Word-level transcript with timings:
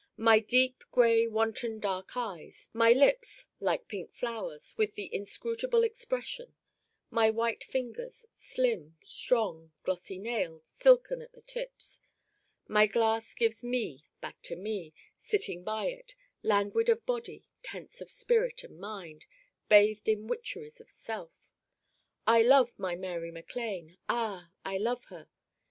my 0.17 0.39
deep 0.39 0.83
gray 0.91 1.27
wanton 1.27 1.79
dark 1.79 2.17
eyes: 2.17 2.69
my 2.73 2.91
lips 2.91 3.45
like 3.59 3.87
pink 3.87 4.11
flowers 4.11 4.73
with 4.75 4.95
the 4.95 5.13
inscrutable 5.13 5.83
expression: 5.83 6.55
my 7.11 7.29
white 7.29 7.63
fingers 7.63 8.25
slim, 8.33 8.97
strong, 9.03 9.71
glossy 9.83 10.17
nailed, 10.17 10.65
silken 10.65 11.21
at 11.21 11.31
the 11.33 11.41
tips. 11.43 12.01
My 12.67 12.87
glass 12.87 13.35
gives 13.35 13.63
Me 13.63 14.03
back 14.21 14.41
to 14.41 14.55
Me, 14.55 14.91
sitting 15.17 15.63
by 15.63 15.89
it, 15.89 16.15
languid 16.41 16.89
of 16.89 17.05
Body, 17.05 17.43
tense 17.61 18.01
of 18.01 18.09
spirit 18.09 18.63
and 18.63 18.79
Mind, 18.79 19.27
bathed 19.69 20.09
in 20.09 20.25
witcheries 20.25 20.81
of 20.81 20.89
Self 20.89 21.31
I 22.25 22.41
love 22.41 22.73
my 22.79 22.95
Mary 22.95 23.29
MacLane! 23.31 23.99
Ah 24.09 24.49
I 24.65 24.79
love 24.79 25.03
her! 25.09 25.29